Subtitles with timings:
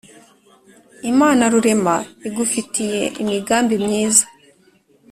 [1.11, 1.95] imana rurema
[2.27, 4.25] igufitiye imigambi myiza